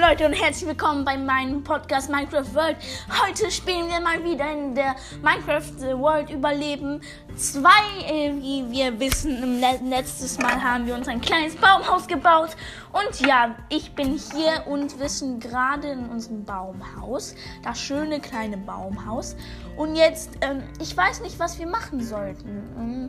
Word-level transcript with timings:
Leute 0.00 0.26
und 0.26 0.32
herzlich 0.32 0.68
willkommen 0.68 1.04
bei 1.04 1.16
meinem 1.16 1.64
Podcast 1.64 2.08
Minecraft 2.08 2.54
World. 2.54 2.76
Heute 3.20 3.50
spielen 3.50 3.88
wir 3.88 4.00
mal 4.00 4.22
wieder 4.22 4.48
in 4.52 4.72
der 4.72 4.94
Minecraft 5.22 5.98
World 5.98 6.30
Überleben 6.30 7.00
2. 7.34 7.68
Äh, 8.06 8.32
wie 8.36 8.70
wir 8.70 9.00
wissen, 9.00 9.60
letztes 9.60 10.38
Mal 10.38 10.62
haben 10.62 10.86
wir 10.86 10.94
uns 10.94 11.08
ein 11.08 11.20
kleines 11.20 11.56
Baumhaus 11.56 12.06
gebaut. 12.06 12.50
Und 12.92 13.26
ja, 13.26 13.56
ich 13.70 13.92
bin 13.96 14.20
hier 14.32 14.68
und 14.68 15.00
wir 15.00 15.08
sind 15.08 15.40
gerade 15.42 15.88
in 15.88 16.08
unserem 16.08 16.44
Baumhaus. 16.44 17.34
Das 17.64 17.80
schöne 17.80 18.20
kleine 18.20 18.56
Baumhaus. 18.56 19.34
Und 19.76 19.96
jetzt, 19.96 20.30
ähm, 20.42 20.62
ich 20.80 20.96
weiß 20.96 21.22
nicht, 21.22 21.40
was 21.40 21.58
wir 21.58 21.66
machen 21.66 22.00
sollten. 22.04 22.62
Ähm, 22.78 23.08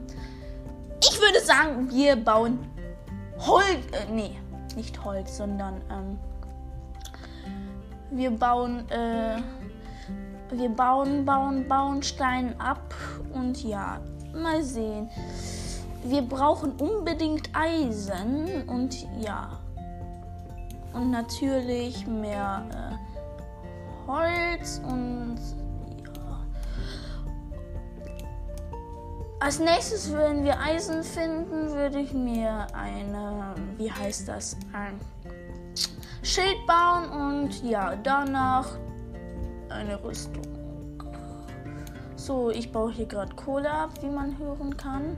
ich 1.04 1.20
würde 1.20 1.40
sagen, 1.42 1.92
wir 1.92 2.16
bauen 2.16 2.68
Holz. 3.38 3.86
Äh, 3.92 4.12
nee, 4.12 4.40
nicht 4.76 5.04
Holz, 5.06 5.38
sondern 5.38 5.82
ähm, 5.92 6.18
wir 8.12 8.32
bauen, 8.32 8.90
äh, 8.90 9.38
wir 10.52 10.70
bauen, 10.70 11.26
bauen, 11.26 11.68
bauen 11.68 12.02
Stein 12.02 12.60
ab 12.60 12.94
und 13.34 13.64
ja, 13.64 14.00
mal 14.34 14.64
sehen. 14.64 15.10
Wir 16.04 16.22
brauchen 16.22 16.72
unbedingt 16.74 17.50
Eisen 17.54 18.68
und 18.68 19.08
ja. 19.20 19.60
Und 20.94 21.12
natürlich 21.12 22.08
mehr 22.08 22.64
äh, 22.72 24.08
Holz 24.08 24.82
und 24.88 25.38
ja. 26.16 26.40
Als 29.40 29.60
nächstes, 29.60 30.12
wenn 30.14 30.44
wir 30.44 30.60
Eisen 30.60 31.04
finden, 31.04 31.70
würde 31.72 32.00
ich 32.00 32.14
mir 32.14 32.68
eine, 32.74 33.54
wie 33.78 33.92
heißt 33.92 34.28
das, 34.28 34.58
ein 34.74 35.00
Schild 36.22 36.66
bauen 36.68 37.10
und 37.10 37.64
ja, 37.64 37.96
danach 37.96 38.78
eine 39.70 40.04
Rüstung. 40.04 40.44
So, 42.16 42.50
ich 42.50 42.72
baue 42.72 42.92
hier 42.92 43.06
gerade 43.06 43.34
Kohle 43.36 43.72
ab, 43.72 43.92
wie 44.02 44.10
man 44.10 44.38
hören 44.38 44.76
kann. 44.76 45.18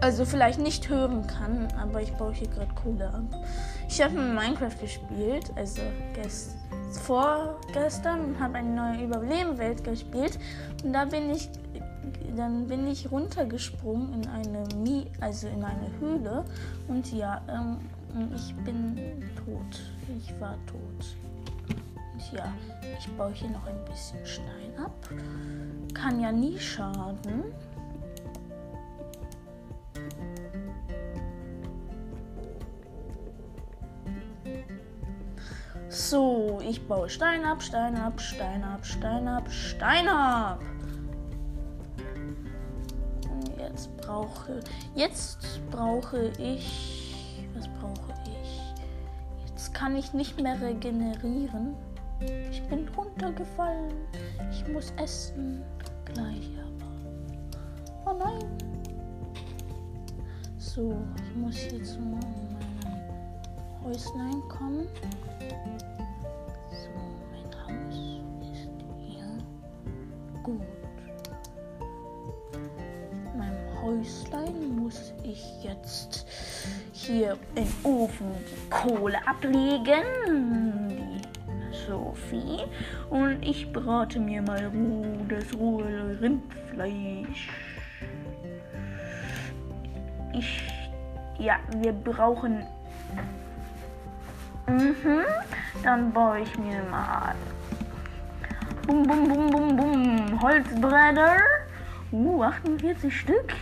Also 0.00 0.24
vielleicht 0.24 0.58
nicht 0.58 0.88
hören 0.88 1.26
kann, 1.26 1.68
aber 1.80 2.02
ich 2.02 2.12
baue 2.14 2.32
hier 2.32 2.48
gerade 2.48 2.74
Kohle 2.74 3.08
ab. 3.08 3.44
Ich 3.88 4.02
habe 4.02 4.14
Minecraft 4.14 4.76
gespielt, 4.80 5.52
also 5.54 5.82
gest 6.14 6.56
vorgestern 6.90 8.24
und 8.24 8.40
habe 8.40 8.58
eine 8.58 8.70
neue 8.70 9.04
Überlebenwelt 9.04 9.84
gespielt. 9.84 10.38
Und 10.82 10.92
da 10.92 11.04
bin 11.04 11.30
ich, 11.30 11.48
dann 12.36 12.66
bin 12.66 12.86
ich 12.86 13.10
runtergesprungen 13.10 14.14
in 14.14 14.28
eine 14.28 14.64
Mi 14.76 15.06
also 15.20 15.48
in 15.48 15.62
eine 15.62 15.90
Höhle. 16.00 16.44
Und 16.88 17.12
ja, 17.12 17.40
ähm, 17.48 17.78
ich 18.34 18.54
bin 18.56 19.22
tot. 19.36 19.82
Ich 20.18 20.40
war 20.40 20.56
tot. 20.66 21.16
Und 22.12 22.32
ja, 22.32 22.52
ich 22.98 23.08
baue 23.16 23.32
hier 23.32 23.50
noch 23.50 23.66
ein 23.66 23.84
bisschen 23.86 24.24
Stein 24.24 24.76
ab. 24.78 24.92
Kann 25.92 26.20
ja 26.20 26.30
nie 26.30 26.58
schaden. 26.58 27.44
So, 35.88 36.60
ich 36.64 36.86
baue 36.86 37.08
Stein 37.08 37.44
ab, 37.44 37.62
Stein 37.62 37.96
ab, 37.96 38.20
Stein 38.20 38.62
ab, 38.62 38.84
Stein 38.84 39.28
ab, 39.28 39.50
Stein 39.50 40.08
ab. 40.08 40.60
Und 43.30 43.58
jetzt 43.58 43.96
brauche 43.96 44.60
jetzt 44.94 45.60
brauche 45.70 46.30
ich 46.38 47.03
was 47.54 47.68
brauche 47.68 48.12
ich? 48.42 48.60
Jetzt 49.46 49.72
kann 49.74 49.96
ich 49.96 50.12
nicht 50.12 50.40
mehr 50.40 50.60
regenerieren. 50.60 51.74
Ich 52.50 52.62
bin 52.64 52.88
runtergefallen. 52.96 53.94
Ich 54.50 54.66
muss 54.68 54.92
essen. 54.96 55.62
Gleich 56.04 56.50
aber. 56.58 58.10
Oh 58.10 58.18
nein. 58.18 58.44
So, 60.58 60.96
ich 61.16 61.36
muss 61.36 61.64
jetzt 61.64 61.98
mal 62.00 62.20
in 62.24 62.56
mein 62.82 63.84
Häuslein 63.84 64.42
kommen. 64.48 64.86
So, 66.70 66.90
mein 67.30 67.48
Haus 67.62 67.94
ist 68.52 68.70
hier. 68.98 69.38
Gut. 70.42 70.60
Mein 73.36 73.56
Häuslein 73.82 74.76
muss 74.76 75.12
ich 75.22 75.62
jetzt 75.62 76.26
hier 77.04 77.36
im 77.54 77.68
Ofen 77.82 78.32
die 78.48 78.70
Kohle 78.70 79.18
ablegen. 79.26 80.04
Die 80.88 81.76
Sophie. 81.86 82.64
Und 83.10 83.42
ich 83.42 83.70
brate 83.72 84.18
mir 84.18 84.42
mal 84.42 84.70
das 85.28 85.58
rohe 85.58 86.18
Rindfleisch. 86.20 87.48
Ich. 90.32 90.62
Ja, 91.38 91.58
wir 91.76 91.92
brauchen. 91.92 92.64
Mhm. 94.66 95.24
Dann 95.82 96.12
baue 96.12 96.40
ich 96.40 96.58
mir 96.58 96.82
mal. 96.90 97.34
Bum, 98.86 99.02
bum, 99.02 99.28
bum, 99.28 99.50
bum, 99.50 99.76
bum. 99.76 100.42
Holzbretter. 100.42 101.36
Uh, 102.12 102.44
48 102.44 103.14
Stück. 103.14 103.54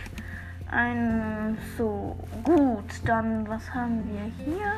Ein 0.75 1.55
so 1.77 2.17
gut, 2.43 2.83
dann 3.05 3.47
was 3.47 3.71
haben 3.71 4.01
wir 4.09 4.45
hier? 4.45 4.73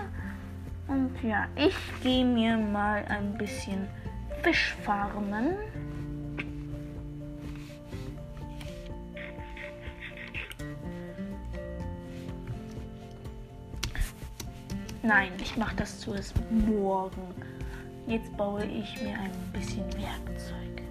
Und 0.89 1.11
ja, 1.23 1.47
ich 1.55 1.75
gehe 2.03 2.25
mir 2.25 2.57
mal 2.57 3.05
ein 3.07 3.37
bisschen 3.37 3.87
Fisch 4.43 4.75
farmen. 4.83 5.55
Nein, 15.01 15.31
ich 15.41 15.55
mache 15.55 15.77
das 15.77 15.99
zuerst 16.01 16.33
morgen. 16.51 17.33
Jetzt 18.05 18.35
baue 18.35 18.65
ich 18.65 19.01
mir 19.01 19.13
ein 19.17 19.31
bisschen 19.53 19.85
Werkzeug. 19.93 20.81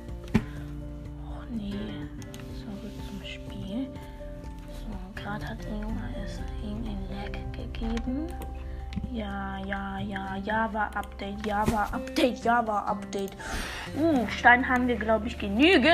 Och 1.27 1.45
nee, 1.51 1.75
gerade 5.35 5.49
hat 5.51 5.59
es 6.25 6.41
ihm 6.63 6.85
ein 6.85 6.99
Lag 7.11 7.33
gegeben. 7.53 8.27
Ja, 9.13 9.59
ja, 9.67 9.99
ja, 9.99 10.37
Java 10.37 10.87
Update, 10.95 11.45
Java 11.47 11.89
Update, 11.93 12.45
Java 12.45 12.79
Update. 12.81 13.33
Uh, 13.97 14.27
Stein 14.29 14.67
haben 14.69 14.87
wir, 14.87 14.97
glaube 14.97 15.27
ich, 15.27 15.37
genügend, 15.39 15.87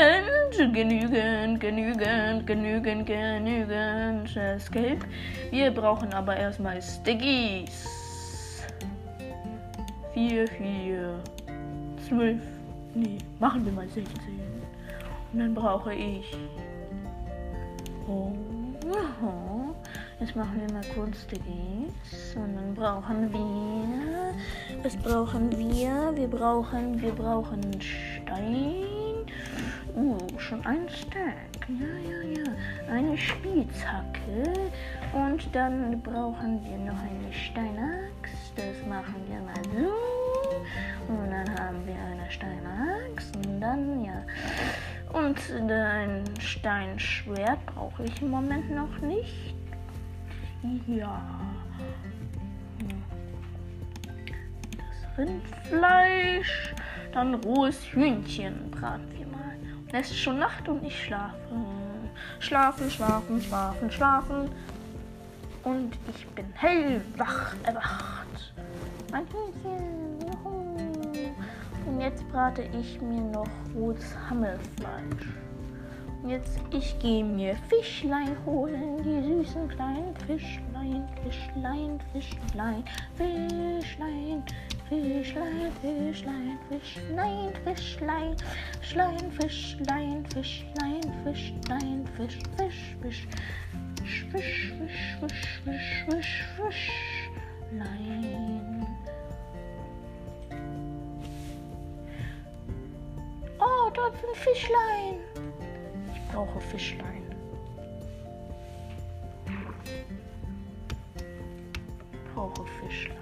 genügend, 0.73 1.61
genügend, 1.61 2.47
genügend, 2.47 3.07
genügend 3.07 4.37
Escape. 4.37 4.99
Wir 5.51 5.71
brauchen 5.71 6.13
aber 6.13 6.37
erstmal 6.37 6.81
Stickies. 6.83 7.87
4, 10.13 10.49
4, 10.49 11.21
12, 12.09 12.43
nee, 12.95 13.19
machen 13.39 13.65
wir 13.65 13.73
mal 13.73 13.89
16. 13.89 14.05
Und 15.33 15.39
dann 15.39 15.55
brauche 15.55 15.95
ich. 15.95 16.37
Oh. 18.09 18.33
Oh, 18.93 19.73
jetzt 20.19 20.35
machen 20.35 20.61
wir 20.61 20.75
mal 20.75 20.85
kurz 20.95 21.27
Dickies. 21.29 22.35
Und 22.35 22.57
dann 22.57 22.75
brauchen 22.75 23.33
wir. 23.33 24.35
Was 24.83 24.97
brauchen 24.97 25.51
wir? 25.57 26.13
Wir 26.17 26.29
brauchen. 26.29 27.01
Wir 27.01 27.13
brauchen 27.13 27.61
Stein. 27.81 29.27
Uh, 29.95 30.19
schon 30.39 30.65
ein 30.67 30.89
Stack. 30.89 31.69
Ja, 31.69 31.87
ja, 32.11 32.43
ja. 32.43 32.93
Eine 32.93 33.17
Spitzhacke. 33.17 34.71
Und 35.13 35.55
dann 35.55 36.01
brauchen 36.03 36.61
wir 36.65 36.79
noch 36.79 36.99
eine 37.01 37.33
Steinaxt. 37.33 38.53
Das 38.57 38.87
machen 38.89 39.15
wir 39.29 39.41
mal 39.41 39.63
so. 39.73 41.13
Und 41.13 41.31
dann 41.31 41.61
haben 41.61 41.87
wir 41.87 41.95
eine 41.95 42.29
Steinaxt. 42.29 43.37
Und 43.37 43.61
dann, 43.61 44.05
ja. 44.05 44.23
Und 45.13 45.39
ein 45.71 46.25
Steinschwert 46.39 47.65
brauche 47.67 48.05
ich 48.05 48.23
im 48.23 48.31
Moment 48.31 48.71
noch 48.71 48.99
nicht. 49.01 49.55
Ja. 50.87 51.21
Das 54.77 55.19
Rindfleisch. 55.19 56.75
Dann 57.13 57.35
rohes 57.35 57.93
Hühnchen 57.93 58.71
braten 58.71 59.09
wir 59.19 59.27
mal. 59.27 59.57
Und 59.83 59.93
es 59.93 60.11
ist 60.11 60.19
schon 60.19 60.39
Nacht 60.39 60.69
und 60.69 60.85
ich 60.85 61.05
schlafe. 61.05 61.37
Schlafen, 62.39 62.89
schlafen, 62.89 63.41
schlafen, 63.41 63.91
schlafen. 63.91 64.51
Und 65.65 65.99
ich 66.15 66.27
bin 66.29 66.47
hellwach 66.55 67.55
erwacht. 67.65 68.55
Mein 69.11 69.27
Hühnchen. 69.27 69.90
Jetzt 72.01 72.27
brate 72.31 72.63
ich 72.81 72.99
mir 73.03 73.21
noch 73.21 73.47
rotes 73.75 74.17
Hammelfleisch. 74.31 75.35
Und 76.23 76.31
jetzt 76.31 76.59
ich 76.71 76.99
gehe 76.99 77.23
mir 77.23 77.55
Fischlein 77.69 78.35
holen, 78.47 79.03
die 79.05 79.21
süßen 79.23 79.69
kleinen 79.69 80.17
Fischlein, 80.27 81.07
Fischlein, 81.23 82.01
Fischlein, 82.11 82.83
Fischlein, 83.19 84.43
Fischlein, 84.89 85.69
Fischlein, 85.71 86.59
Fischlein, 86.71 87.53
Fischlein, 87.65 88.37
Schlein, 88.81 89.31
Fischlein, 89.33 90.25
Fischlein, 90.33 91.05
Fischlein, 91.23 92.07
Fisch, 92.17 92.39
Fisch, 92.57 92.97
Fisch, 93.03 93.29
Fisch, 93.29 94.27
Fisch, 94.33 94.33
Fisch, 94.33 94.75
Fisch, 94.81 95.19
Fisch, 95.65 96.05
Fisch, 96.09 96.45
Fischlein. 96.57 98.30
Sind 104.31 104.37
Fischlein. 104.37 105.21
Ich 106.15 106.33
brauche 106.33 106.61
Fischlein. 106.61 107.23
Ich 112.13 112.35
brauche 112.35 112.65
Fischlein. 112.81 113.17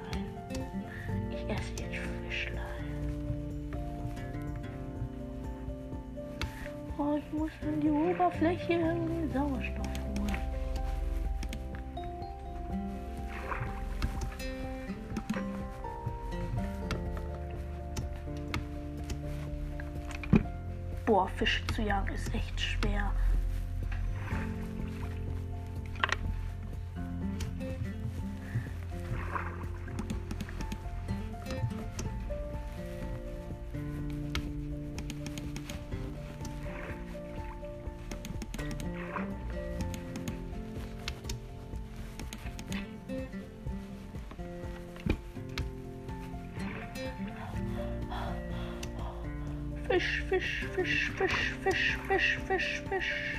Ich 1.30 1.44
esse 1.48 1.82
jetzt 1.82 1.96
Fischlein. 2.26 2.62
Oh, 6.98 7.16
ich 7.16 7.32
muss 7.32 7.50
in 7.62 7.80
die 7.80 7.90
Oberfläche 7.90 8.96
Sauerstoff 9.32 9.77
Boah, 21.08 21.26
Fische 21.26 21.66
zu 21.68 21.80
jagen 21.80 22.12
ist 22.14 22.34
echt 22.34 22.60
schwer. 22.60 23.10
peixe, 52.58 52.82
peixe. 52.90 53.37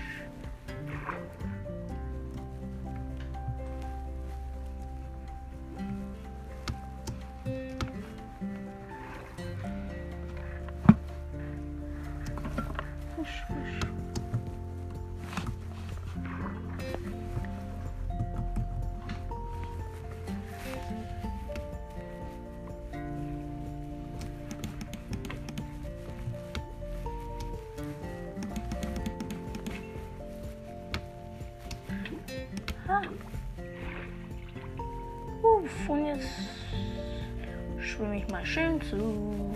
Ah. 32.91 33.01
Uff, 35.43 35.89
und 35.89 36.05
jetzt 36.07 36.27
schwimme 37.79 38.17
ich 38.17 38.27
mal 38.29 38.43
schön 38.43 38.81
zurück. 38.81 39.53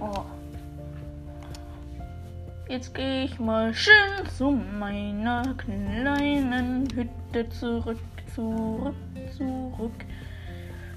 Oh. 0.00 0.24
Jetzt 2.66 2.94
gehe 2.94 3.24
ich 3.24 3.38
mal 3.38 3.74
schön 3.74 4.24
zu 4.38 4.52
meiner 4.52 5.54
kleinen 5.58 6.88
Hütte 6.94 7.46
zurück, 7.50 7.98
zurück, 8.34 8.94
zurück. 9.36 10.04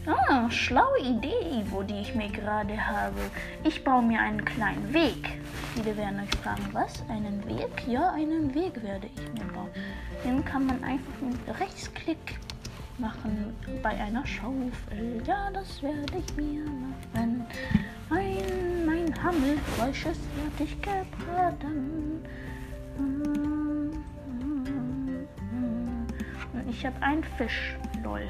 Ah, 0.05 0.49
schlaue 0.51 0.99
Idee, 0.99 1.63
wo 1.69 1.81
die 1.81 2.01
ich 2.01 2.13
mir 2.13 2.29
gerade 2.29 2.75
habe. 2.77 3.19
Ich 3.63 3.83
baue 3.83 4.01
mir 4.01 4.19
einen 4.19 4.43
kleinen 4.43 4.93
Weg. 4.93 5.37
Viele 5.73 5.95
werden 5.95 6.19
euch 6.19 6.35
fragen, 6.41 6.67
was? 6.73 7.01
Einen 7.09 7.41
Weg? 7.47 7.87
Ja, 7.87 8.11
einen 8.11 8.53
Weg 8.53 8.83
werde 8.83 9.07
ich 9.15 9.21
mir 9.33 9.49
bauen. 9.53 9.69
Den 10.25 10.43
kann 10.43 10.65
man 10.65 10.83
einfach 10.83 11.21
mit 11.21 11.59
Rechtsklick 11.59 12.37
machen 12.97 13.55
bei 13.81 13.91
einer 13.91 14.25
Schaufel. 14.25 15.21
Ja, 15.25 15.49
das 15.51 15.81
werde 15.81 16.17
ich 16.17 16.35
mir 16.35 16.65
machen. 16.65 17.45
Mein, 18.09 18.85
mein 18.85 19.23
Hammelfleisch 19.23 20.05
ist 20.05 20.21
fertig 20.35 20.77
gebraten. 20.81 22.21
Ich 26.73 26.85
habe 26.85 27.01
einen 27.01 27.23
Fisch. 27.37 27.75
Lol. 28.03 28.29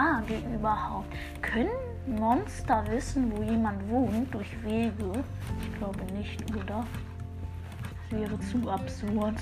Frage 0.00 0.38
überhaupt. 0.54 1.12
Können 1.42 1.68
Monster 2.06 2.82
wissen, 2.88 3.30
wo 3.36 3.42
jemand 3.42 3.86
wohnt 3.90 4.32
durch 4.32 4.50
Wege? 4.64 5.22
Ich 5.60 5.76
glaube 5.76 6.02
nicht, 6.14 6.42
oder? 6.56 6.86
Das 7.82 8.18
wäre 8.18 8.40
zu 8.40 8.70
absurd. 8.70 9.38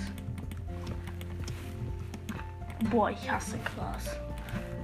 Boah, 2.91 3.11
ich 3.11 3.31
hasse 3.31 3.57
Gras. 3.59 4.19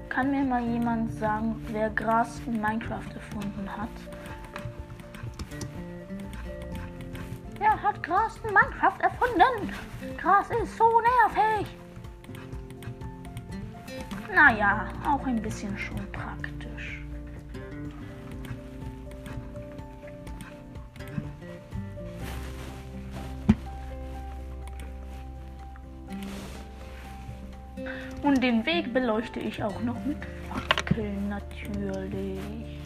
Kann 0.09 0.31
mir 0.31 0.45
mal 0.45 0.63
jemand 0.63 1.13
sagen, 1.15 1.57
wer 1.73 1.91
Gras 1.91 2.41
in 2.47 2.61
Minecraft 2.61 3.11
erfunden 3.13 3.69
hat? 3.77 3.89
Wer 7.59 7.83
hat 7.83 8.01
Gras 8.01 8.37
in 8.47 8.55
Minecraft 8.55 9.01
erfunden? 9.01 9.75
Gras 10.19 10.47
ist 10.51 10.79
so 10.79 10.85
nervig. 11.01 11.67
Naja, 14.33 14.89
auch 15.07 15.27
ein 15.27 15.41
bisschen 15.41 15.77
schon 15.77 16.01
praktisch. 16.13 17.01
Und 28.23 28.43
den 28.43 28.65
Weg 28.65 28.93
beleuchte 28.95 29.39
ich 29.41 29.63
auch 29.63 29.83
noch 29.83 30.03
mit 30.05 30.19
Fackeln 30.49 31.29
natürlich. 31.29 32.84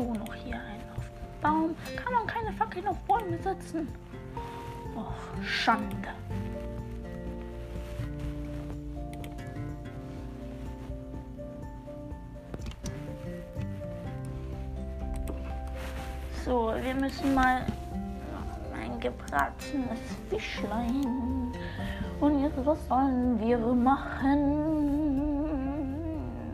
so 0.00 0.14
noch 0.14 0.34
hier 0.34 0.54
einen 0.54 0.82
auf 0.96 1.04
Baum. 1.42 1.76
Kann 1.96 2.12
man 2.12 2.26
keine 2.26 2.52
Fackeln 2.52 2.86
auf 2.86 2.98
Bäume 3.00 3.38
setzen? 3.38 3.88
Och, 4.96 5.44
Schande. 5.44 6.08
So, 16.44 16.72
wir 16.82 16.94
müssen 16.94 17.34
mal 17.34 17.66
ein 18.74 18.98
gebratenes 18.98 20.00
Fischlein. 20.28 21.52
Und 22.20 22.42
jetzt, 22.42 22.64
was 22.64 22.78
sollen 22.88 23.38
wir 23.40 23.58
machen? 23.58 24.38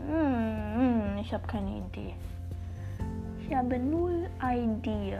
Hm, 0.07 1.17
ich 1.19 1.33
habe 1.33 1.47
keine 1.47 1.77
Idee. 1.77 2.13
Ich 3.49 3.55
habe 3.55 3.79
null 3.79 4.29
Idee. 4.43 5.19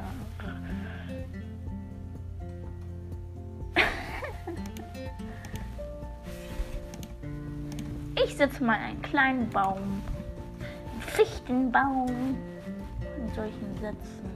Ich 8.23 8.35
setze 8.35 8.63
mal 8.63 8.77
einen 8.77 9.01
kleinen 9.01 9.49
Baum, 9.49 10.01
einen 10.91 11.01
Fichtenbaum 11.01 12.37
in 13.17 13.33
solchen 13.33 13.77
Sätzen. 13.79 14.29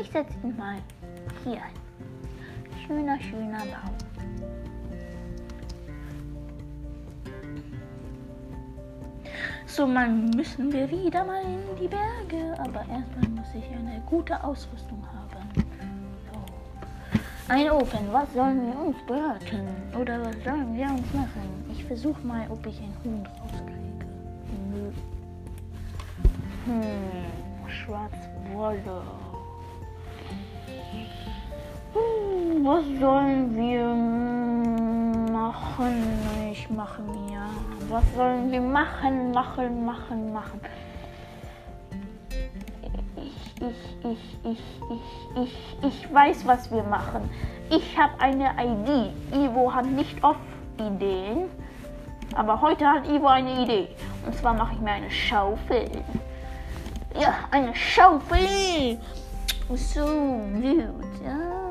Ich 0.00 0.10
setze 0.10 0.34
ihn 0.44 0.56
mal 0.56 0.78
hier. 1.42 1.62
Schöner, 2.86 3.20
schöner 3.20 3.58
Baum. 3.58 4.01
So, 9.74 9.86
man 9.86 10.28
müssen 10.36 10.70
wir 10.70 10.90
wieder 10.90 11.24
mal 11.24 11.42
in 11.44 11.62
die 11.80 11.88
Berge, 11.88 12.52
aber 12.58 12.80
erstmal 12.80 13.26
muss 13.34 13.46
ich 13.54 13.64
eine 13.74 14.02
gute 14.04 14.44
Ausrüstung 14.44 15.02
haben. 15.06 15.48
So. 16.30 16.38
Ein 17.48 17.70
Open, 17.70 18.12
was 18.12 18.30
sollen 18.34 18.66
wir 18.66 18.78
uns 18.78 18.98
braten? 19.06 19.66
Oder 19.98 20.20
was 20.20 20.34
sollen 20.44 20.76
wir 20.76 20.90
uns 20.90 21.14
machen? 21.14 21.64
Ich 21.72 21.82
versuche 21.86 22.20
mal, 22.20 22.46
ob 22.50 22.66
ich 22.66 22.78
ein 22.82 22.94
Huhn 23.02 23.26
rauskriege. 23.26 24.06
Nö. 24.74 24.92
Hm, 26.66 27.70
Schwarzwolle. 27.70 29.02
Hm, 31.94 32.62
was 32.62 32.84
sollen 33.00 33.56
wir 33.56 33.88
machen? 35.32 36.04
Ich 36.52 36.68
mache 36.68 37.00
mir. 37.00 37.48
Was 37.92 38.04
sollen 38.16 38.50
wir 38.50 38.62
machen? 38.62 39.32
Machen, 39.32 39.84
machen, 39.84 40.32
machen. 40.32 40.60
Ich, 43.16 43.60
ich, 43.60 44.08
ich, 44.10 44.38
ich, 44.44 44.62
ich, 44.90 45.36
ich, 45.36 45.76
ich 45.82 46.14
weiß, 46.14 46.46
was 46.46 46.70
wir 46.70 46.84
machen. 46.84 47.28
Ich 47.68 47.98
habe 47.98 48.18
eine 48.18 48.50
ID. 48.58 49.12
Ivo 49.34 49.74
hat 49.74 49.84
nicht 49.84 50.24
oft 50.24 50.40
Ideen. 50.78 51.50
Aber 52.34 52.62
heute 52.62 52.86
hat 52.88 53.06
Ivo 53.06 53.26
eine 53.26 53.62
Idee. 53.62 53.88
Und 54.24 54.34
zwar 54.36 54.54
mache 54.54 54.72
ich 54.72 54.80
mir 54.80 54.92
eine 54.92 55.10
Schaufel. 55.10 55.90
Ja, 57.20 57.34
eine 57.50 57.74
Schaufel. 57.74 58.98
So 59.68 60.06
gut. 60.06 61.26
Ja, 61.26 61.61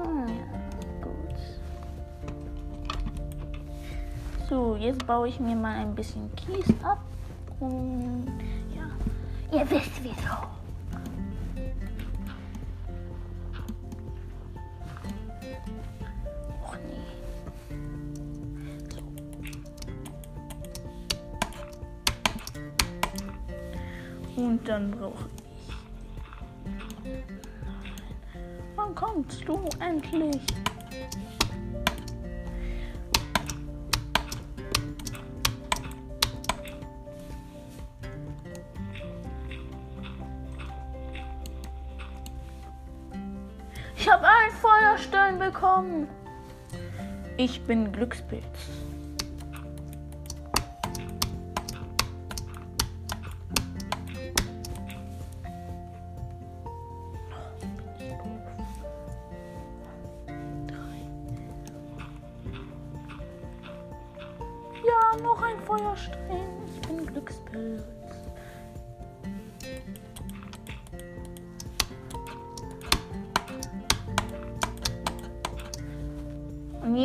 So, 4.51 4.75
jetzt 4.75 5.07
baue 5.07 5.29
ich 5.29 5.39
mir 5.39 5.55
mal 5.55 5.77
ein 5.77 5.95
bisschen 5.95 6.29
Kies 6.35 6.67
ab. 6.83 6.99
Und 7.61 8.27
ja, 8.75 8.83
ihr 9.57 9.69
wisst 9.69 10.03
wieso. 10.03 10.11
Och 16.65 16.75
nee. 16.85 17.15
So. 24.35 24.41
Und 24.43 24.67
dann 24.67 24.91
brauche 24.91 25.29
ich. 27.05 27.23
Wann 28.75 28.93
kommst 28.95 29.47
du 29.47 29.61
endlich? 29.79 30.41
Bekommen. 45.81 46.07
Ich 47.37 47.59
bin 47.63 47.91
Glückspilz. 47.91 48.43
Ja, 64.85 65.21
noch 65.23 65.41
ein 65.41 65.59
Feuerstein. 65.65 66.47
Ich 66.67 66.87
bin 66.87 67.05
Glückspilz. 67.07 68.00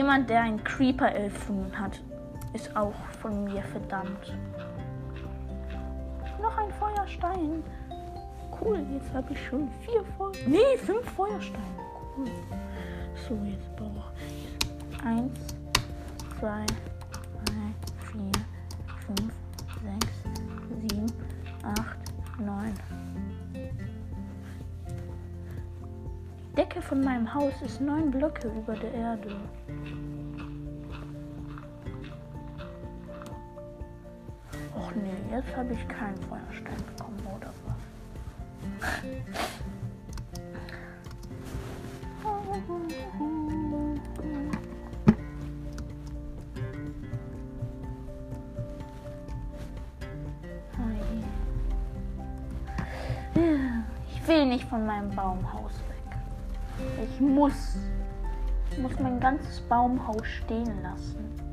Jemand, 0.07 0.31
der 0.31 0.43
einen 0.43 0.63
Creeper 0.63 1.11
erfunden 1.11 1.77
hat, 1.77 2.01
ist 2.53 2.77
auch 2.77 2.95
von 3.21 3.43
mir 3.43 3.61
verdammt. 3.61 4.39
Noch 6.41 6.57
ein 6.59 6.71
Feuerstein. 6.79 7.65
Cool, 8.61 8.87
jetzt 8.93 9.13
habe 9.13 9.33
ich 9.33 9.47
schon 9.49 9.69
vier 9.85 10.05
Feuer. 10.17 10.31
Nee, 10.47 10.77
fünf 10.79 11.11
Feuersteine. 11.11 11.65
Cool. 12.17 12.31
So, 13.29 13.35
jetzt 13.45 13.75
brauche 13.75 14.13
ich 14.21 15.05
eins, 15.05 15.57
zwei, 16.39 16.65
drei, 17.45 18.13
vier, 18.13 18.33
fünf, 19.07 19.33
sechs, 19.83 20.15
sieben, 20.83 21.13
acht, 21.65 21.99
neun. 22.39 22.73
Die 26.53 26.63
Decke 26.63 26.81
von 26.81 27.03
meinem 27.03 27.35
Haus 27.35 27.53
ist 27.61 27.81
neun 27.81 28.11
Blöcke 28.11 28.49
über 28.49 28.75
der 28.75 28.95
Erde. 28.95 29.37
Habe 35.57 35.73
ich 35.73 35.89
keinen 35.89 36.17
Feuerstein 36.29 36.77
bekommen 36.97 37.21
oder 37.35 37.53
was. 37.65 37.77
Ich 54.13 54.29
will 54.29 54.47
nicht 54.47 54.69
von 54.69 54.85
meinem 54.85 55.15
Baumhaus 55.15 55.73
weg. 55.89 56.19
Ich 57.03 57.21
muss, 57.21 57.77
ich 58.73 58.79
muss 58.79 58.99
mein 58.99 59.21
ganzes 59.21 59.61
Baumhaus 59.63 60.27
stehen 60.27 60.83
lassen. 60.83 61.46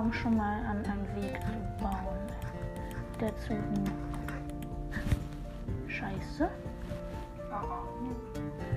Fange 0.00 0.14
schon 0.14 0.36
mal 0.38 0.64
an, 0.64 0.82
einen 0.86 1.06
Weg 1.14 1.38
zu 1.42 1.82
bauen, 1.82 2.16
der 3.20 3.36
zu 3.36 3.54
Scheiße. 5.88 6.48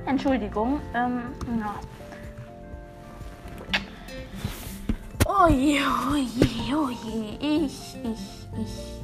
Entschuldigung, 0.05 0.81
ähm, 0.93 1.21
ja. 1.61 1.75
Oh 5.25 5.47
je, 5.47 5.79
oh 6.11 6.15
je, 6.15 6.75
oh 6.75 6.89
je. 6.89 7.37
Ich, 7.39 7.97
ich, 8.03 8.47
ich. 8.61 9.01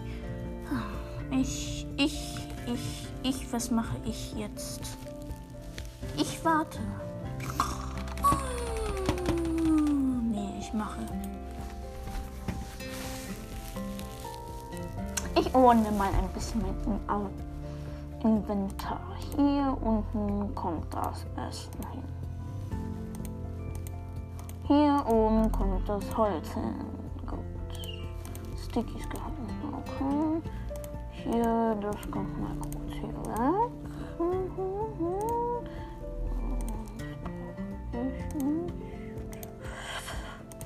Ich, 1.32 1.88
ich, 1.96 2.38
ich, 2.66 3.08
ich. 3.24 3.54
Was 3.54 3.72
mache 3.72 3.96
ich 4.04 4.34
jetzt? 4.36 4.82
Ich 6.18 6.44
warte. 6.44 6.80
Nee, 10.34 10.60
ich 10.60 10.74
mache. 10.74 11.00
Ich 15.40 15.56
ordne 15.56 15.90
mal 15.92 16.10
ein 16.10 16.28
bisschen 16.34 16.62
mit 16.62 16.86
dem 16.86 17.00
Inventar. 18.24 19.00
Hier 19.38 19.78
unten 19.82 20.54
kommt 20.54 20.94
das 20.94 21.26
Essen 21.48 21.72
hin. 21.94 22.04
Hier 24.64 25.02
oben 25.08 25.50
kommt 25.50 25.88
das 25.88 26.18
Holz 26.18 26.52
hin. 26.54 26.76
Gut. 27.26 27.40
Stickies 28.62 29.08
gehalten. 29.08 29.48
Okay. 29.78 30.42
Hier, 31.12 31.78
das 31.80 32.12
kommt 32.12 32.42
mal 32.42 32.56
kurz 32.60 32.92
hier 32.92 33.14
weg. 33.26 33.72
Ich 37.94 38.36
nicht. 38.44 38.74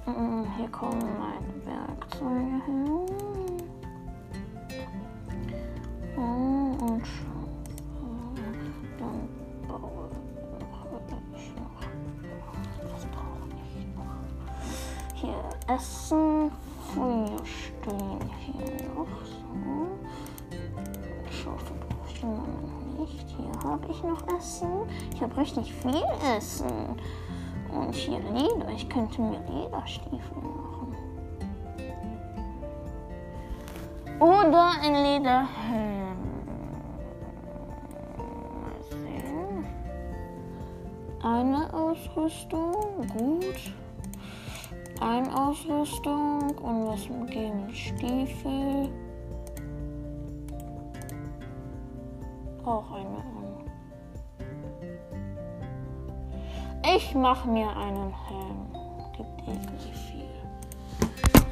Mm, 0.07 0.43
Hier 0.57 0.69
kommen 0.69 1.07
meine 1.19 1.53
Werkzeuge 1.63 2.65
hin. 2.65 3.42
Essen. 24.43 24.87
Ich 25.13 25.21
habe 25.21 25.37
richtig 25.37 25.73
viel 25.73 26.03
Essen. 26.37 26.97
Und 27.73 27.95
hier 27.95 28.19
Leder. 28.19 28.69
Ich 28.75 28.89
könnte 28.89 29.21
mir 29.21 29.39
Lederstiefel 29.49 30.37
machen. 30.37 30.95
Oder 34.19 34.71
ein 34.81 34.93
Lederhelm. 34.93 36.17
Mal 38.59 38.83
sehen. 38.89 39.65
Eine 41.23 41.73
Ausrüstung. 41.73 42.73
Gut. 43.17 43.73
Eine 44.99 45.35
Ausrüstung. 45.35 46.51
Und 46.61 46.87
was 46.87 47.07
gegen 47.31 47.73
Stiefel. 47.73 48.89
Ich 56.95 57.15
mache 57.15 57.49
mir 57.49 57.75
einen 57.75 58.13
Helm. 58.27 58.67
Gibt 59.17 59.47
irgendwie 59.47 59.93
viel. 59.93 60.29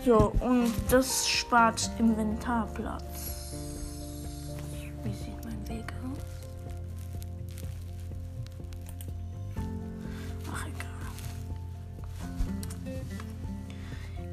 So, 0.06 0.32
und 0.40 0.72
das 0.90 1.28
spart 1.28 1.90
Inventarplatz. 1.98 3.56
Wie 5.04 5.14
sieht 5.14 5.44
mein 5.44 5.68
Weg 5.68 5.92
aus? 6.04 6.20
Ach, 10.54 10.66
egal. 10.68 11.12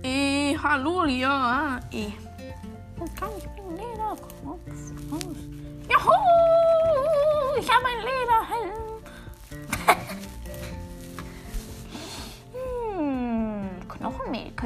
Eh, 0.02 0.58
hallo, 0.62 1.04
ja, 1.06 1.80
eh. 1.90 2.27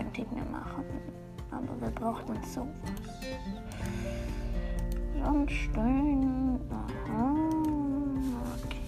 Könnte 0.02 0.22
ich 0.22 0.30
mir 0.32 0.44
machen. 0.50 0.84
Aber 1.52 1.80
wir 1.80 1.90
brauchen 1.90 2.42
sowas. 2.42 2.68
Sandstein. 5.22 6.58
Aha. 6.70 7.34
Okay. 8.64 8.78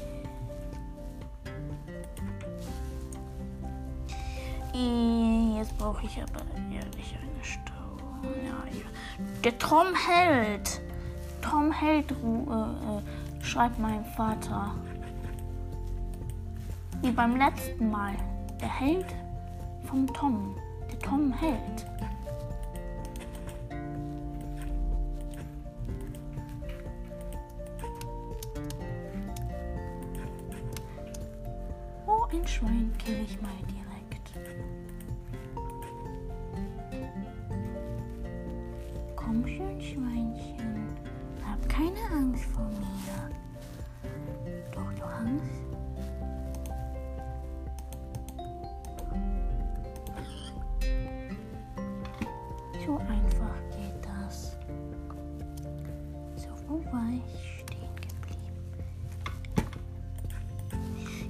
Jetzt 5.56 5.78
brauche 5.78 6.04
ich 6.04 6.20
aber 6.20 6.40
ehrlich 6.72 7.16
eine 7.20 7.44
Stau. 7.44 7.72
Ja, 8.24 8.76
ja. 8.76 8.84
Der 9.44 9.58
Tom 9.58 9.86
hält. 9.94 10.80
Tom 11.40 11.70
hält, 11.70 12.10
ru- 12.12 12.50
äh, 12.50 12.98
äh, 12.98 13.44
schreibt 13.44 13.78
mein 13.78 14.04
Vater. 14.16 14.74
Wie 17.02 17.10
beim 17.12 17.36
letzten 17.36 17.90
Mal. 17.90 18.14
Der 18.60 18.68
Held 18.80 19.06
vom 19.86 20.06
Tom. 20.12 20.56
Tom 21.04 21.32
hält. 21.32 21.86
Oh, 32.06 32.24
ein 32.32 32.46
Schwein 32.46 32.92
kill 33.04 33.22
ich 33.22 33.40
mal 33.42 33.50
direkt. 33.68 33.93
So 52.86 52.98
einfach 52.98 53.56
geht 53.70 54.04
das. 54.04 54.56
So, 56.36 56.48
wo 56.68 56.84
war 56.92 57.08
ich 57.14 57.60
stehen 57.60 57.96
geblieben? 57.96 58.60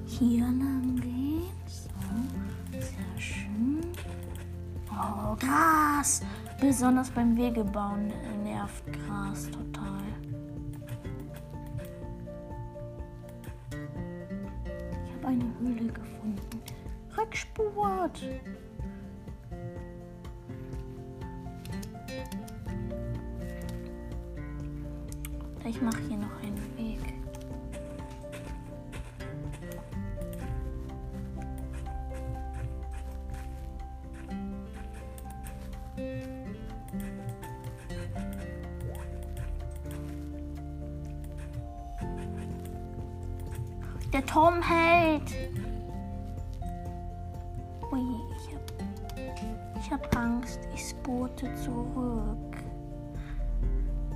Hier 0.05 0.43
lang 0.43 0.95
gehen. 0.97 1.43
So, 1.65 1.89
sehr 2.71 3.21
schön. 3.21 3.81
Oh, 4.91 5.35
Gras! 5.39 6.21
Besonders 6.59 7.09
beim 7.11 7.37
Wegebauen 7.37 8.11
nervt 8.43 8.83
Gras 8.91 9.49
total. 9.49 10.01
Ich 15.05 15.13
habe 15.13 15.27
eine 15.27 15.45
Höhle 15.61 15.91
gefunden. 15.93 16.61
Rückspurt! 17.17 18.21
Ui, 47.95 48.01
ich 48.35 48.53
hab, 48.53 49.79
ich 49.79 49.91
hab 49.91 50.15
Angst. 50.17 50.59
Ich 50.73 50.89
spurte 50.89 51.49
zurück. 51.55 52.57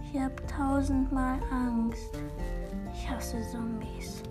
Ich 0.04 0.20
hab 0.20 0.48
tausendmal 0.50 1.40
Angst. 1.50 2.20
Ich 2.94 3.10
hasse 3.10 3.42
Zombies. 3.50 4.22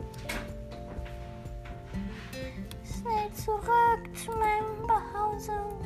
Schnell 2.85 3.33
zurück 3.33 4.05
zu 4.23 4.33
meinem 4.33 4.87
Behausung. 4.87 5.81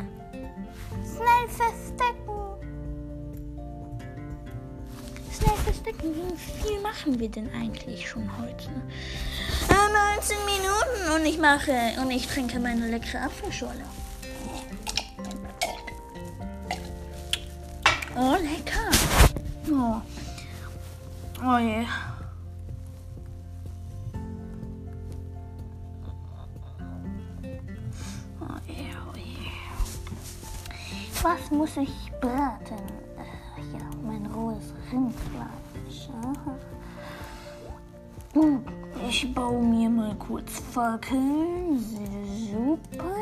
Schnell 1.05 1.49
verstecken. 1.49 2.59
Schnell 5.31 5.57
verstecken. 5.59 6.15
Wie 6.17 6.37
viel 6.37 6.81
machen 6.81 7.21
wir 7.21 7.29
denn 7.29 7.49
eigentlich 7.55 8.09
schon 8.09 8.29
heute? 8.39 8.71
Äh, 9.93 10.17
19 10.17 10.37
Minuten 10.47 11.15
und 11.15 11.27
ich 11.27 11.39
mache 11.39 11.73
und 12.01 12.11
ich 12.11 12.27
trinke 12.27 12.59
meine 12.59 12.89
leckere 12.89 13.23
Apfelschorle. 13.23 13.85
Oh, 18.17 18.37
lecker. 18.37 18.91
Oh. 19.71 20.01
Oh 21.45 21.59
je. 21.59 21.85
Oh 21.85 22.12
kurz 40.73 40.75
Fackeln. 40.75 41.79
Super 42.51 43.22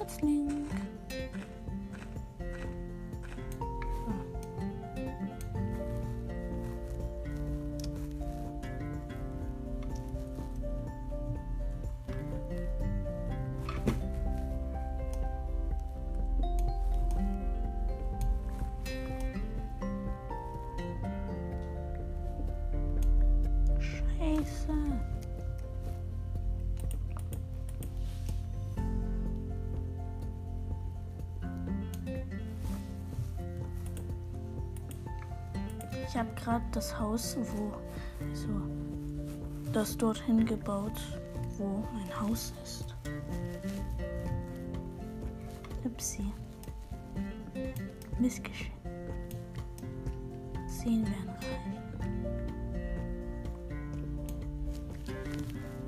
listening. 0.00 0.51
Ich 36.12 36.18
habe 36.18 36.28
gerade 36.34 36.64
das 36.72 37.00
Haus, 37.00 37.38
wo 37.38 37.72
so 38.34 38.50
das 39.72 39.96
dorthin 39.96 40.44
gebaut, 40.44 41.00
wo 41.56 41.82
mein 41.94 42.20
Haus 42.20 42.52
ist. 42.62 42.94
Upsi. 45.84 46.30
Missgeschehen. 48.18 48.74
Zehn 50.68 51.06
wären 51.06 51.30
reich. 51.30 51.80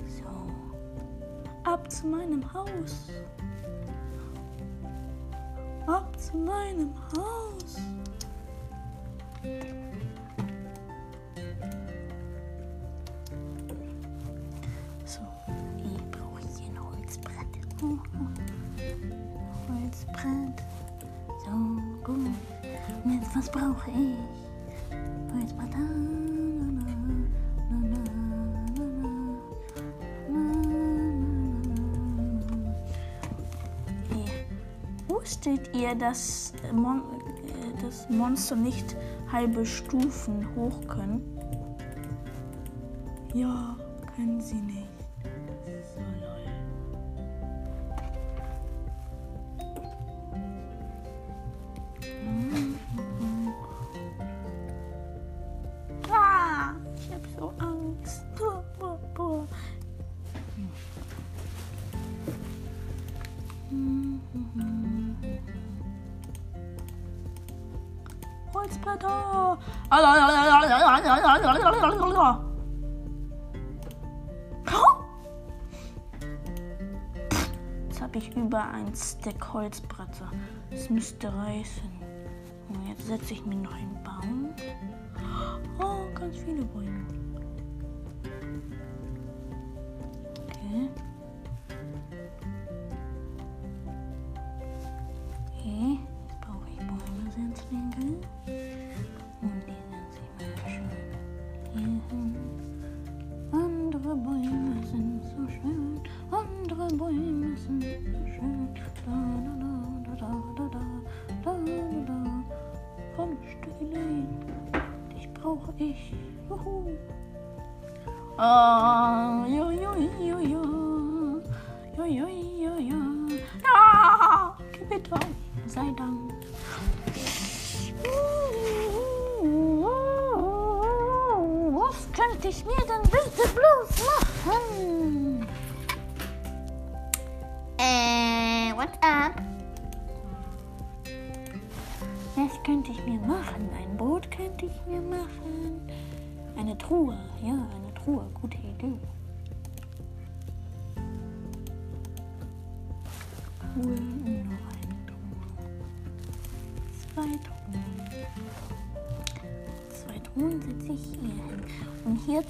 So. 0.07 1.69
Ab 1.69 1.91
zu 1.91 2.07
meinem 2.07 2.51
Haus. 2.51 3.11
Ab 5.85 6.19
zu 6.19 6.35
meinem 6.35 6.95
Haus. 7.15 7.44
es 19.95 20.05
brennt 20.13 20.61
so 21.45 21.51
gut. 22.03 22.27
Und 23.03 23.13
jetzt 23.13 23.35
was 23.35 23.49
brauche 23.49 23.89
ich? 23.91 24.17
Holzbrenner. 25.33 25.85
Wusstet 35.07 35.75
ihr, 35.75 35.95
dass, 35.95 36.53
äh, 36.69 36.73
Mon 36.73 36.99
äh, 36.99 37.81
dass 37.81 38.09
Monster 38.09 38.55
nicht 38.55 38.95
halbe 39.31 39.65
Stufen 39.65 40.47
hoch 40.55 40.79
können? 40.87 41.21
Ja, 43.33 43.75
können 44.15 44.39
sie 44.39 44.55
nicht. 44.55 44.84
Habe 78.05 78.19
ich 78.19 78.35
über 78.35 78.63
ein 78.69 78.93
Stack 78.95 79.51
Holzbretter. 79.51 80.31
Das 80.69 80.91
müsste 80.91 81.27
reißen. 81.27 81.89
Und 82.69 82.87
jetzt 82.87 83.07
setze 83.07 83.33
ich 83.33 83.43
mir 83.47 83.55
noch 83.55 83.73
einen 83.73 83.99
Baum. 84.03 84.53
Oh, 85.79 86.05
ganz 86.13 86.37
viele 86.37 86.63
Bäume. 86.65 87.24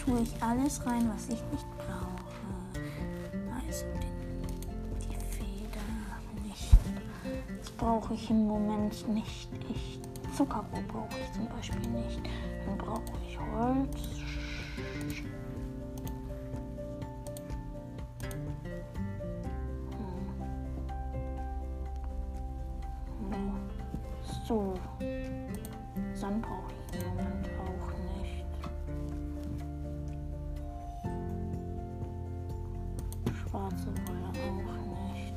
Tue 0.06 0.22
ich 0.22 0.44
alles 0.44 0.86
rein, 0.86 1.10
was 1.14 1.24
ich 1.26 1.42
nicht 1.52 1.66
brauche. 1.78 2.16
Also 3.68 3.86
den, 3.86 4.16
die 5.02 5.16
Feder 5.16 5.82
nicht. 6.44 6.72
Das 7.60 7.72
brauche 7.72 8.14
ich 8.14 8.30
im 8.30 8.46
Moment 8.48 9.08
nicht. 9.10 9.50
Ich, 9.70 10.00
Zuckerrohr 10.36 10.84
brauche 10.88 11.20
ich 11.20 11.32
zum 11.34 11.48
Beispiel 11.48 11.90
nicht. 11.92 12.22
Dann 12.66 12.78
brauche 12.78 13.02
ich 13.28 13.40
Holz. 13.40 13.98
Hm. 23.32 23.56
So. 24.48 24.74
Schwarze 33.56 33.88
Wolle 34.06 34.28
auch 34.28 35.14
nicht. 35.14 35.36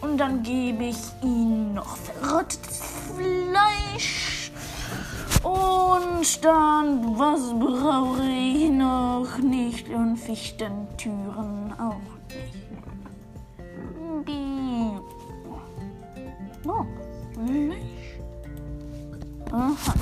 Und 0.00 0.18
dann 0.18 0.42
gebe 0.42 0.86
ich 0.86 0.96
ihm 1.22 1.74
noch 1.74 1.96
verrottetes 1.96 2.82
Fleisch. 3.14 4.50
Und 5.44 6.44
dann, 6.44 7.18
was 7.18 7.52
brauche 7.52 8.24
ich 8.24 8.68
noch 8.70 9.38
nicht? 9.38 9.88
Und 9.90 10.16
Fichtentüren 10.16 11.72
auch 11.78 11.94
nicht. 12.28 12.56
Die. 14.26 14.90
Oh, 16.66 16.84
Fleisch. 17.34 18.18
Aha. 19.52 19.94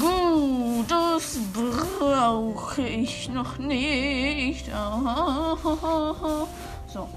Gut, 0.00 0.90
das 0.90 1.38
brauche 1.52 1.89
ich 2.78 3.28
noch 3.28 3.58
nicht. 3.58 4.72
Aha. 4.72 6.46
So. 6.86 7.08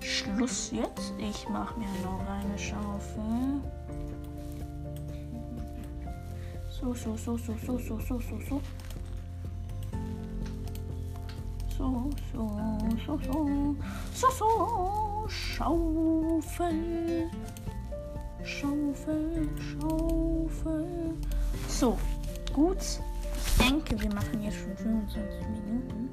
Schluss 0.00 0.70
jetzt. 0.70 1.12
Ich 1.18 1.48
mache 1.48 1.76
mir 1.78 1.88
noch 2.02 2.20
eine 2.28 2.58
Schaufel. 2.58 3.62
So, 6.70 6.94
so, 6.94 7.16
so, 7.16 7.36
so, 7.36 7.56
so, 7.66 7.78
so, 7.78 7.98
so, 7.98 8.20
so, 8.20 8.40
so. 8.48 8.60
so, 11.76 12.10
so, 12.32 12.58
so, 13.06 13.18
so, 13.24 13.76
so, 14.14 14.30
so, 14.30 15.08
Schaufel, 15.28 16.72
Schaufel, 18.44 19.48
Schaufel. 19.58 21.14
So, 21.68 21.98
gut. 22.54 23.00
Ich 23.60 23.66
denke, 23.66 24.00
wir 24.00 24.14
machen 24.14 24.40
jetzt 24.40 24.56
schon 24.58 24.76
25 24.76 25.48
Minuten. 25.48 26.10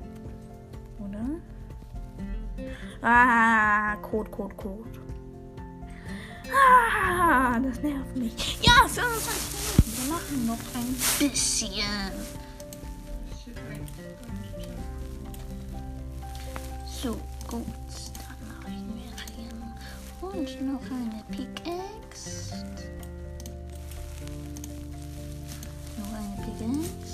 Oder? 0.99 1.25
Ah, 3.01 3.95
Code, 3.97 4.31
Code, 4.31 4.55
Code. 4.55 4.99
Ah, 6.51 7.59
das 7.59 7.81
nervt 7.83 8.17
mich. 8.17 8.57
Ja, 8.63 8.87
25 8.87 8.97
Minuten. 8.97 9.95
Wir 9.95 10.13
machen 10.13 10.47
noch 10.47 10.57
ein 10.73 10.95
bisschen. 11.19 12.11
So, 16.87 17.11
gut. 17.47 17.65
Dann 18.15 18.39
mache 18.47 18.71
ich 18.71 18.81
mir 18.87 19.03
hier 19.35 19.53
und 20.21 20.73
noch 20.73 20.85
eine 20.89 21.23
Pickaxe. 21.29 22.55
Noch 25.97 26.11
eine 26.11 26.35
Pickaxe. 26.43 27.04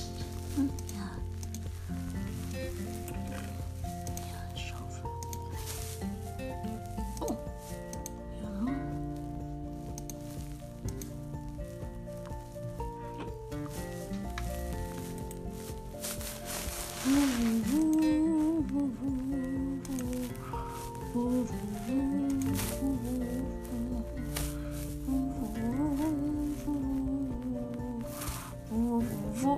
Was 29.44 29.50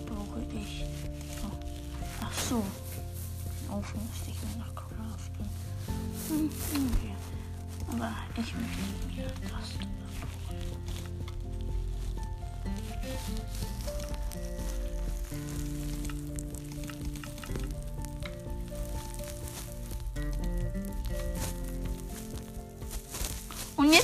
brauche 0.00 0.40
ich? 0.54 0.84
Ach 2.22 2.32
so. 2.32 2.64
Ofen 3.70 4.00
müsste 4.08 4.30
ich 4.30 4.40
mir 4.42 4.56
noch 4.64 4.74
craften. 4.74 5.46
Hm, 6.28 6.50
okay. 6.94 7.14
Aber 7.92 8.12
ich 8.36 8.54
möchte 8.54 8.80
mir 9.14 9.26
das. 9.42 9.68
Und 15.30 15.69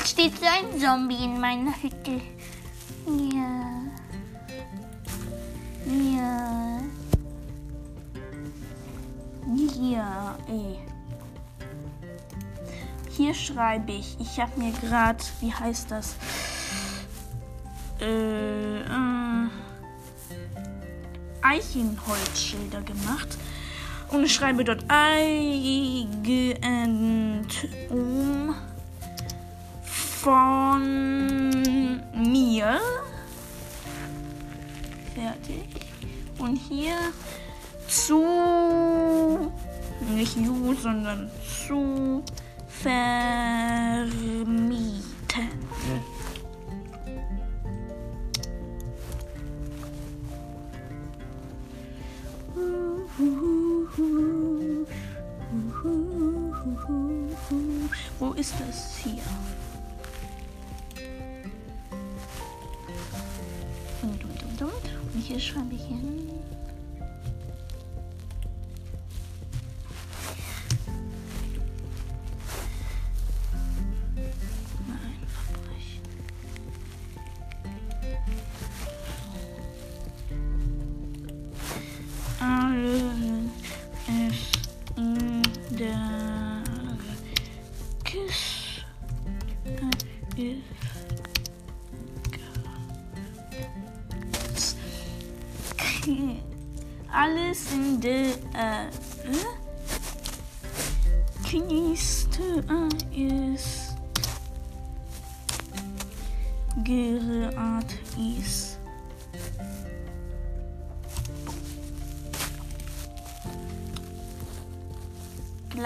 jetzt 0.06 0.12
steht 0.12 0.38
so 0.38 0.46
ein 0.46 0.78
Zombie 0.80 1.24
in 1.24 1.40
meiner 1.40 1.72
Hütte. 1.82 2.20
Ja. 3.06 3.82
Ja. 5.86 6.80
Ja, 9.80 10.38
ey. 10.48 10.78
Hier 13.10 13.34
schreibe 13.34 13.92
ich. 13.92 14.16
Ich 14.20 14.38
habe 14.38 14.60
mir 14.60 14.72
gerade, 14.72 15.24
wie 15.40 15.52
heißt 15.52 15.90
das? 15.90 16.14
Äh, 18.00 18.80
äh, 18.82 19.48
Eichenholzschilder 21.42 22.82
gemacht. 22.82 23.36
Und 24.10 24.22
ich 24.24 24.34
schreibe 24.34 24.62
dort 24.62 24.84
Eigentum 24.88 26.14
von 30.26 30.82
mir. 32.12 32.80
Fertig. 35.14 35.68
Und 36.38 36.56
hier 36.56 36.96
zu, 37.86 39.52
nicht 40.16 40.36
you, 40.36 40.74
sondern 40.82 41.30
zu 41.64 42.24
vermieten. 42.66 43.06
Wo 58.18 58.32
ist 58.32 58.54
das 58.58 58.96
hier? 59.04 59.22
Hier 65.26 65.40
schreibe 65.40 65.74
ich 65.74 65.84
hin. 65.84 66.30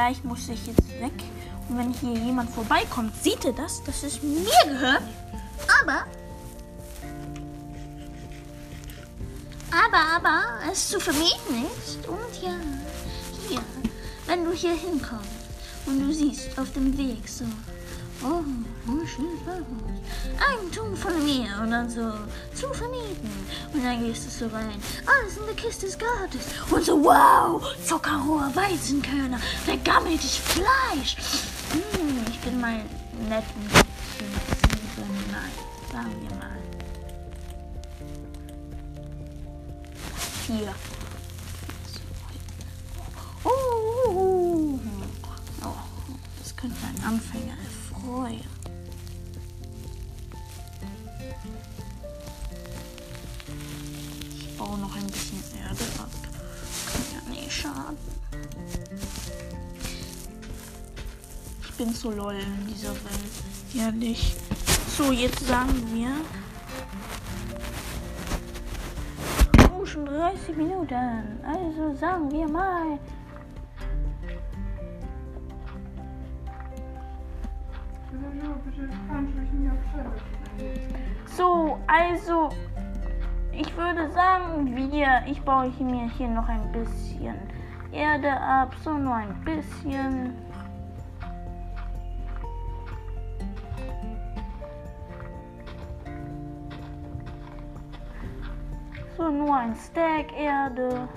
Gleich 0.00 0.24
muss 0.24 0.48
ich 0.48 0.66
jetzt 0.66 0.88
weg. 0.98 1.12
Und 1.68 1.76
wenn 1.76 1.92
hier 1.92 2.14
jemand 2.14 2.48
vorbeikommt, 2.48 3.12
sieht 3.22 3.44
er 3.44 3.52
das, 3.52 3.84
dass 3.84 4.02
es 4.02 4.22
mir 4.22 4.48
gehört. 4.64 5.02
Aber 5.82 6.06
Aber, 9.70 10.16
aber, 10.16 10.72
es 10.72 10.88
zu 10.88 10.98
vermieten 10.98 11.66
ist. 11.76 12.08
Und 12.08 12.42
ja, 12.42 12.54
hier, 13.46 13.60
wenn 14.26 14.42
du 14.42 14.52
hier 14.52 14.74
hinkommst 14.74 15.28
und 15.84 16.00
du 16.00 16.10
siehst 16.14 16.58
auf 16.58 16.72
dem 16.72 16.96
Weg 16.96 17.28
so, 17.28 17.44
oh, 18.22 18.44
Eigentum 20.40 20.96
von 20.96 21.24
mir 21.24 21.48
und 21.62 21.70
dann 21.70 21.88
so, 21.88 22.12
zu 22.54 22.72
vermieten. 22.72 23.30
Und 23.72 23.84
dann 23.84 24.04
gehst 24.04 24.26
du 24.26 24.30
so 24.30 24.54
rein, 24.54 24.80
alles 25.06 25.36
in 25.36 25.46
der 25.46 25.54
Kiste 25.54 25.86
ist 25.86 25.98
gratis. 25.98 26.46
Und 26.70 26.84
so, 26.84 27.02
wow, 27.02 27.62
zuckerrohr 27.84 28.50
Weizenkörner, 28.54 29.38
vergammeltes 29.64 30.36
Fleisch. 30.36 31.16
Hm, 31.72 32.24
ich 32.30 32.38
bin 32.40 32.60
mal 32.60 32.78
nett 33.28 33.44
ein 33.56 33.68
bisschen, 33.68 34.30
nein, 35.30 35.52
sagen 35.92 36.16
wir 36.22 36.36
mal. 36.36 36.50
hier. 40.50 40.74
Oh, 43.44 44.78
oh, 45.62 45.74
das 46.38 46.56
könnte 46.56 46.76
ein 46.86 47.04
Anfänger 47.04 47.54
erfreuen. 48.10 48.40
Ich 54.38 54.56
baue 54.56 54.78
noch 54.78 54.96
ein 54.96 55.06
bisschen 55.06 55.42
Erde 55.58 55.84
ab. 55.98 56.10
Kann 56.92 57.02
ja 57.14 57.30
nicht 57.30 57.52
schaden. 57.52 57.98
Ich 61.62 61.72
bin 61.76 61.94
so 61.94 62.10
lol 62.10 62.34
in 62.34 62.66
dieser 62.66 62.90
Welt. 62.90 63.74
Ehrlich. 63.74 64.34
So, 64.96 65.12
jetzt 65.12 65.46
sagen 65.46 65.88
wir. 65.94 66.10
Oh, 69.72 69.86
schon 69.86 70.04
30 70.04 70.56
Minuten. 70.56 71.40
Also 71.42 71.96
sagen 71.98 72.30
wir 72.30 72.48
mal. 72.48 72.98
So, 81.26 81.78
also, 81.86 82.50
ich 83.52 83.76
würde 83.76 84.10
sagen, 84.10 84.76
wir, 84.76 85.22
ich 85.26 85.40
baue 85.42 85.70
mir 85.80 86.08
hier 86.10 86.28
noch 86.28 86.48
ein 86.48 86.70
bisschen 86.72 87.36
Erde 87.92 88.30
ab, 88.30 88.74
so 88.82 88.92
nur 88.92 89.14
ein 89.14 89.34
bisschen. 89.44 90.34
So, 99.16 99.30
nur 99.30 99.56
ein 99.56 99.74
Stack 99.74 100.32
Erde. 100.38 101.08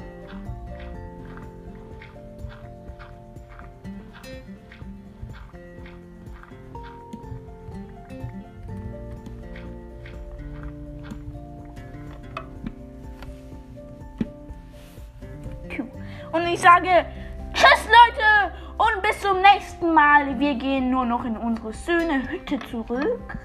Sage 16.63 17.06
Tschüss 17.54 17.86
Leute 17.88 18.54
und 18.78 19.02
bis 19.02 19.19
zum 19.19 19.41
nächsten 19.41 19.93
Mal. 19.93 20.39
Wir 20.39 20.56
gehen 20.56 20.89
nur 20.89 21.06
noch 21.06 21.26
in 21.26 21.36
unsere 21.36 21.73
schöne 21.73 22.26
Hütte 22.30 22.58
zurück. 22.71 23.38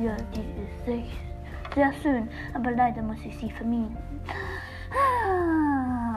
Ja, 0.00 0.16
die 0.32 0.62
ist 0.62 0.86
sehr, 0.86 1.02
sehr 1.74 1.92
schön, 2.00 2.28
aber 2.54 2.70
leider 2.70 3.02
muss 3.02 3.18
ich 3.24 3.36
sie 3.38 3.50
vermieten. 3.50 3.98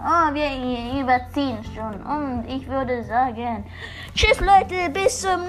Oh, 0.05 0.33
wir 0.33 1.01
überziehen 1.01 1.57
schon. 1.73 2.03
Und 2.03 2.45
ich 2.47 2.67
würde 2.67 3.03
sagen, 3.03 3.65
tschüss 4.13 4.39
Leute, 4.39 4.91
bis 4.91 5.21
zum 5.21 5.41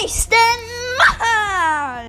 nächsten 0.00 0.36
Mal. 1.18 2.06